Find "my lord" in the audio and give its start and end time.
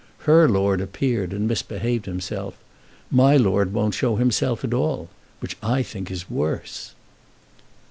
3.11-3.71